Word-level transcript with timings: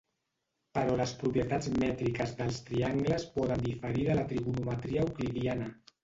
Però 0.75 0.93
les 0.99 1.11
propietats 1.17 1.67
mètriques 1.83 2.33
dels 2.39 2.57
triangles 2.69 3.25
poden 3.35 3.61
diferir 3.65 4.05
de 4.07 4.15
la 4.21 4.23
trigonometria 4.33 5.05
euclidiana. 5.05 5.69